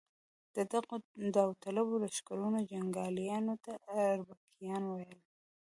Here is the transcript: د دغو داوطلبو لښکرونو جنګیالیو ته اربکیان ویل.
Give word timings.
د 0.55 0.57
دغو 0.73 0.95
داوطلبو 1.35 2.01
لښکرونو 2.03 2.59
جنګیالیو 2.71 3.53
ته 3.63 3.73
اربکیان 4.09 4.83
ویل. 4.87 5.19